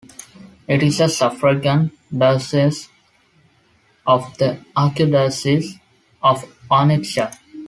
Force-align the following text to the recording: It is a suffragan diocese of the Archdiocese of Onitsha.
It 0.67 0.81
is 0.81 0.99
a 0.99 1.03
suffragan 1.07 1.91
diocese 2.11 2.89
of 4.07 4.35
the 4.39 4.57
Archdiocese 4.75 5.79
of 6.23 6.43
Onitsha. 6.71 7.37